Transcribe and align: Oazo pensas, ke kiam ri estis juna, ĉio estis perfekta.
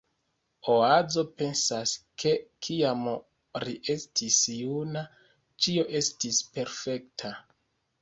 Oazo 0.75 1.23
pensas, 1.41 1.93
ke 2.23 2.33
kiam 2.69 3.05
ri 3.67 3.77
estis 3.97 4.41
juna, 4.57 5.07
ĉio 5.63 5.89
estis 6.05 6.45
perfekta. 6.59 7.37